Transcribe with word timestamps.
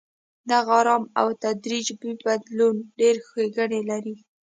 دغه 0.51 0.71
ارام 0.81 1.03
او 1.19 1.27
تدریجي 1.43 1.93
بدلون 2.25 2.75
ډېرې 2.99 3.19
ښېګڼې 3.27 3.81
لري. 3.89 4.15